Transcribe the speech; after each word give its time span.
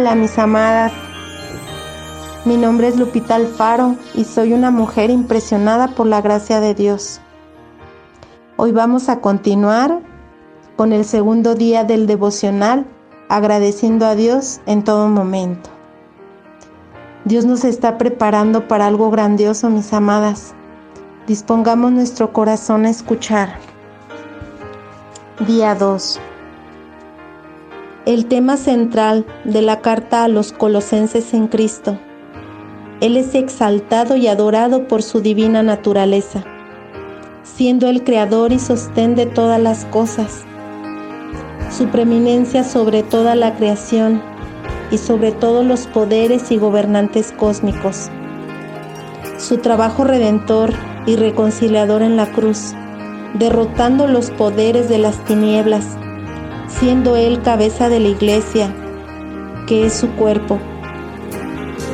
Hola 0.00 0.14
mis 0.14 0.38
amadas, 0.38 0.92
mi 2.46 2.56
nombre 2.56 2.88
es 2.88 2.96
Lupita 2.96 3.34
Alfaro 3.34 3.96
y 4.14 4.24
soy 4.24 4.54
una 4.54 4.70
mujer 4.70 5.10
impresionada 5.10 5.88
por 5.88 6.06
la 6.06 6.22
gracia 6.22 6.58
de 6.58 6.72
Dios. 6.74 7.20
Hoy 8.56 8.72
vamos 8.72 9.10
a 9.10 9.20
continuar 9.20 10.00
con 10.78 10.94
el 10.94 11.04
segundo 11.04 11.54
día 11.54 11.84
del 11.84 12.06
devocional 12.06 12.86
agradeciendo 13.28 14.06
a 14.06 14.14
Dios 14.14 14.62
en 14.64 14.84
todo 14.84 15.06
momento. 15.08 15.68
Dios 17.26 17.44
nos 17.44 17.64
está 17.64 17.98
preparando 17.98 18.68
para 18.68 18.86
algo 18.86 19.10
grandioso, 19.10 19.68
mis 19.68 19.92
amadas. 19.92 20.54
Dispongamos 21.26 21.92
nuestro 21.92 22.32
corazón 22.32 22.86
a 22.86 22.90
escuchar. 22.90 23.50
Día 25.46 25.74
2. 25.74 26.18
El 28.10 28.26
tema 28.26 28.56
central 28.56 29.24
de 29.44 29.62
la 29.62 29.82
carta 29.82 30.24
a 30.24 30.28
los 30.28 30.50
colosenses 30.52 31.32
en 31.32 31.46
Cristo. 31.46 31.96
Él 33.00 33.16
es 33.16 33.36
exaltado 33.36 34.16
y 34.16 34.26
adorado 34.26 34.88
por 34.88 35.04
su 35.04 35.20
divina 35.20 35.62
naturaleza, 35.62 36.42
siendo 37.44 37.88
el 37.88 38.02
creador 38.02 38.50
y 38.50 38.58
sostén 38.58 39.14
de 39.14 39.26
todas 39.26 39.62
las 39.62 39.84
cosas. 39.84 40.42
Su 41.70 41.86
preeminencia 41.86 42.64
sobre 42.64 43.04
toda 43.04 43.36
la 43.36 43.54
creación 43.54 44.20
y 44.90 44.98
sobre 44.98 45.30
todos 45.30 45.64
los 45.64 45.86
poderes 45.86 46.50
y 46.50 46.56
gobernantes 46.56 47.30
cósmicos. 47.30 48.10
Su 49.38 49.58
trabajo 49.58 50.02
redentor 50.02 50.72
y 51.06 51.14
reconciliador 51.14 52.02
en 52.02 52.16
la 52.16 52.26
cruz, 52.32 52.74
derrotando 53.34 54.08
los 54.08 54.32
poderes 54.32 54.88
de 54.88 54.98
las 54.98 55.24
tinieblas 55.26 55.96
siendo 56.78 57.16
Él 57.16 57.42
cabeza 57.42 57.88
de 57.88 58.00
la 58.00 58.08
iglesia, 58.08 58.74
que 59.66 59.86
es 59.86 59.94
su 59.94 60.08
cuerpo, 60.12 60.58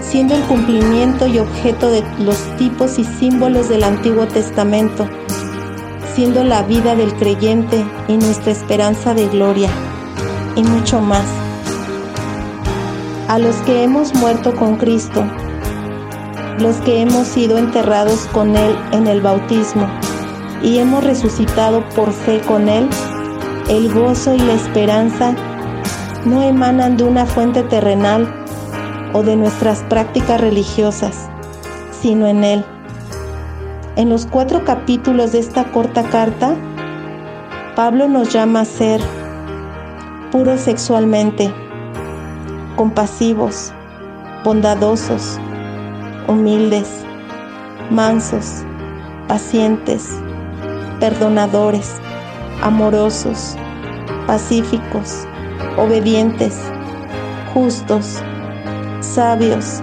siendo 0.00 0.34
el 0.34 0.42
cumplimiento 0.42 1.26
y 1.26 1.38
objeto 1.38 1.90
de 1.90 2.02
los 2.18 2.38
tipos 2.56 2.98
y 2.98 3.04
símbolos 3.04 3.68
del 3.68 3.84
Antiguo 3.84 4.26
Testamento, 4.26 5.08
siendo 6.14 6.44
la 6.44 6.62
vida 6.62 6.94
del 6.94 7.14
creyente 7.14 7.84
y 8.08 8.16
nuestra 8.16 8.52
esperanza 8.52 9.14
de 9.14 9.28
gloria, 9.28 9.70
y 10.56 10.62
mucho 10.62 11.00
más. 11.00 11.24
A 13.28 13.38
los 13.38 13.56
que 13.62 13.82
hemos 13.82 14.14
muerto 14.14 14.54
con 14.54 14.76
Cristo, 14.76 15.24
los 16.58 16.76
que 16.76 17.00
hemos 17.00 17.26
sido 17.26 17.56
enterrados 17.56 18.26
con 18.32 18.56
Él 18.56 18.76
en 18.92 19.06
el 19.06 19.22
bautismo 19.22 19.88
y 20.62 20.78
hemos 20.78 21.02
resucitado 21.02 21.88
por 21.90 22.12
fe 22.12 22.40
con 22.46 22.68
Él, 22.68 22.88
el 23.72 23.90
gozo 23.90 24.34
y 24.34 24.38
la 24.38 24.52
esperanza 24.52 25.34
no 26.26 26.42
emanan 26.42 26.98
de 26.98 27.04
una 27.04 27.24
fuente 27.24 27.62
terrenal 27.62 28.30
o 29.14 29.22
de 29.22 29.34
nuestras 29.34 29.82
prácticas 29.84 30.38
religiosas, 30.42 31.30
sino 31.90 32.26
en 32.26 32.44
Él. 32.44 32.64
En 33.96 34.10
los 34.10 34.26
cuatro 34.26 34.62
capítulos 34.66 35.32
de 35.32 35.38
esta 35.38 35.64
corta 35.72 36.02
carta, 36.02 36.54
Pablo 37.74 38.08
nos 38.08 38.30
llama 38.30 38.60
a 38.60 38.64
ser 38.66 39.00
puros 40.30 40.60
sexualmente, 40.60 41.50
compasivos, 42.76 43.72
bondadosos, 44.44 45.38
humildes, 46.28 46.90
mansos, 47.90 48.64
pacientes, 49.28 50.10
perdonadores, 51.00 52.02
amorosos, 52.62 53.56
pacíficos, 54.26 55.26
obedientes, 55.76 56.58
justos, 57.52 58.22
sabios, 59.00 59.82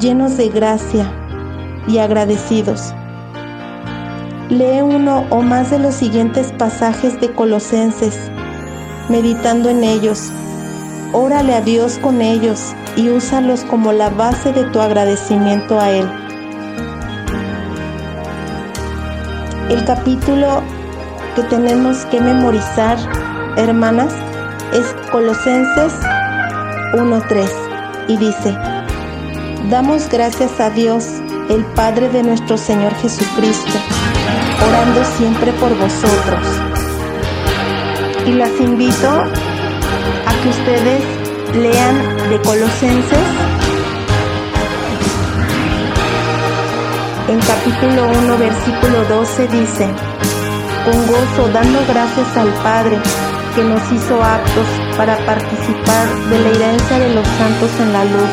llenos 0.00 0.36
de 0.36 0.48
gracia 0.48 1.12
y 1.86 1.98
agradecidos. 1.98 2.94
Lee 4.48 4.82
uno 4.82 5.24
o 5.30 5.42
más 5.42 5.70
de 5.70 5.78
los 5.78 5.94
siguientes 5.94 6.52
pasajes 6.58 7.20
de 7.20 7.32
Colosenses, 7.32 8.30
meditando 9.08 9.70
en 9.70 9.82
ellos. 9.82 10.30
Órale 11.12 11.54
a 11.54 11.60
Dios 11.60 11.98
con 11.98 12.20
ellos 12.20 12.74
y 12.96 13.08
úsalos 13.08 13.64
como 13.64 13.92
la 13.92 14.10
base 14.10 14.52
de 14.52 14.64
tu 14.64 14.80
agradecimiento 14.80 15.80
a 15.80 15.90
Él. 15.90 16.06
El 19.70 19.84
capítulo 19.84 20.62
que 21.34 21.42
tenemos 21.44 22.04
que 22.06 22.20
memorizar, 22.20 22.98
hermanas, 23.56 24.12
es 24.72 24.94
Colosenses 25.10 25.92
1.3 26.94 27.48
y 28.08 28.16
dice, 28.16 28.56
damos 29.68 30.08
gracias 30.08 30.58
a 30.60 30.70
Dios, 30.70 31.04
el 31.50 31.64
Padre 31.74 32.08
de 32.08 32.22
nuestro 32.22 32.56
Señor 32.56 32.94
Jesucristo, 32.96 33.78
orando 34.66 35.04
siempre 35.16 35.52
por 35.52 35.76
vosotros. 35.76 36.40
Y 38.26 38.32
las 38.32 38.58
invito 38.60 39.08
a 39.08 40.42
que 40.42 40.48
ustedes 40.48 41.02
lean 41.54 42.30
de 42.30 42.40
Colosenses 42.42 43.18
en 47.28 47.38
capítulo 47.40 48.08
1, 48.24 48.38
versículo 48.38 49.04
12 49.08 49.48
dice, 49.48 49.88
con 50.84 51.06
gozo 51.06 51.48
dando 51.52 51.78
gracias 51.86 52.36
al 52.36 52.48
Padre 52.62 52.98
que 53.54 53.62
nos 53.62 53.92
hizo 53.92 54.22
aptos 54.22 54.66
para 54.96 55.16
participar 55.26 56.08
de 56.30 56.38
la 56.38 56.48
herencia 56.48 56.98
de 56.98 57.14
los 57.14 57.26
santos 57.26 57.70
en 57.80 57.92
la 57.92 58.04
luz. 58.04 58.30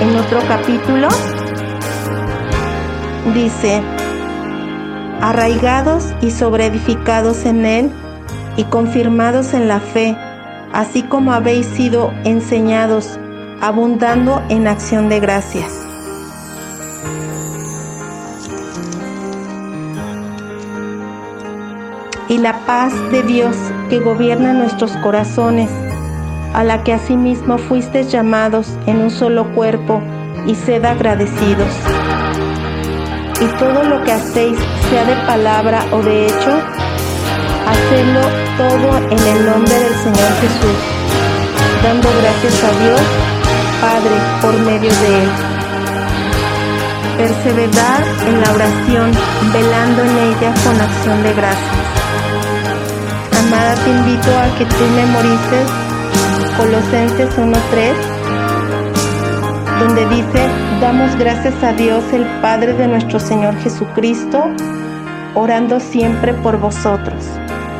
En 0.00 0.16
otro 0.16 0.40
capítulo 0.48 1.08
dice, 3.32 3.82
arraigados 5.20 6.12
y 6.20 6.30
sobreedificados 6.30 7.46
en 7.46 7.64
Él 7.64 7.90
y 8.56 8.64
confirmados 8.64 9.54
en 9.54 9.68
la 9.68 9.80
fe, 9.80 10.16
así 10.72 11.02
como 11.02 11.32
habéis 11.32 11.66
sido 11.66 12.12
enseñados, 12.24 13.18
abundando 13.60 14.42
en 14.48 14.66
acción 14.66 15.08
de 15.08 15.20
gracias. 15.20 15.93
Y 22.34 22.38
la 22.38 22.66
paz 22.66 22.92
de 23.12 23.22
Dios 23.22 23.54
que 23.88 24.00
gobierna 24.00 24.52
nuestros 24.52 24.90
corazones, 24.96 25.70
a 26.52 26.64
la 26.64 26.82
que 26.82 26.92
asimismo 26.92 27.58
fuisteis 27.58 28.10
llamados 28.10 28.76
en 28.86 28.98
un 28.98 29.10
solo 29.10 29.54
cuerpo, 29.54 30.02
y 30.44 30.56
sed 30.56 30.84
agradecidos. 30.84 31.72
Y 33.40 33.46
todo 33.58 33.84
lo 33.84 34.02
que 34.02 34.12
hacéis, 34.12 34.58
sea 34.90 35.04
de 35.04 35.14
palabra 35.26 35.84
o 35.92 36.02
de 36.02 36.26
hecho, 36.26 36.50
hacedlo 37.68 38.20
todo 38.58 38.98
en 39.10 39.36
el 39.36 39.46
nombre 39.46 39.74
del 39.78 39.94
Señor 39.94 40.32
Jesús, 40.40 40.78
dando 41.84 42.08
gracias 42.20 42.64
a 42.64 42.84
Dios, 42.84 43.00
Padre, 43.80 44.16
por 44.42 44.58
medio 44.66 44.90
de 44.90 45.22
Él. 45.22 45.30
Perseverar 47.16 48.02
en 48.26 48.40
la 48.40 48.52
oración, 48.52 49.12
velando 49.52 50.02
en 50.02 50.18
ella 50.18 50.52
con 50.64 50.80
acción 50.80 51.22
de 51.22 51.32
gracias 51.32 52.03
te 53.84 53.90
invito 53.90 54.30
a 54.38 54.56
que 54.56 54.64
tú 54.64 54.84
memorices 54.96 55.70
Colosenses 56.56 57.36
1.3, 57.36 57.92
donde 59.78 60.06
dice, 60.06 60.48
damos 60.80 61.14
gracias 61.16 61.54
a 61.62 61.72
Dios 61.74 62.02
el 62.12 62.24
Padre 62.40 62.72
de 62.72 62.88
nuestro 62.88 63.20
Señor 63.20 63.54
Jesucristo, 63.58 64.44
orando 65.34 65.80
siempre 65.80 66.32
por 66.32 66.58
vosotros. 66.58 67.26